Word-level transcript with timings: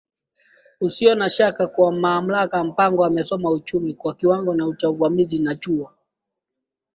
usio 0.81 1.15
na 1.15 1.27
shaka 1.35 1.63
kwa 1.73 1.91
mamlakaMpango 2.03 3.05
amesoma 3.05 3.51
uchumi 3.51 3.93
kwa 3.93 4.13
kiwango 4.15 4.73
cha 4.75 4.89
uzamivu 4.89 5.29
katika 5.31 5.55
Chuo 5.55 5.91